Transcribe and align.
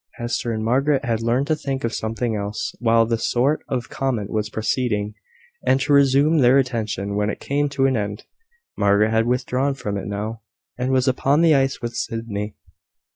Hester 0.15 0.51
and 0.51 0.65
Margaret 0.65 1.05
had 1.05 1.21
learned 1.21 1.45
to 1.45 1.55
think 1.55 1.83
of 1.83 1.93
something 1.93 2.35
else, 2.35 2.73
while 2.79 3.05
this 3.05 3.29
sort 3.29 3.63
of 3.69 3.89
comment 3.91 4.31
was 4.31 4.49
proceeding, 4.49 5.13
and 5.67 5.79
to 5.81 5.93
resume 5.93 6.39
their 6.39 6.57
attention 6.57 7.15
when 7.15 7.29
it 7.29 7.39
came 7.39 7.69
to 7.69 7.85
an 7.85 7.95
end. 7.95 8.23
Margaret 8.75 9.11
had 9.11 9.27
withdrawn 9.27 9.75
from 9.75 9.97
it 9.97 10.07
now, 10.07 10.41
and 10.75 10.91
was 10.91 11.07
upon 11.07 11.41
the 11.41 11.53
ice 11.53 11.83
with 11.83 11.93
Sydney. 11.95 12.55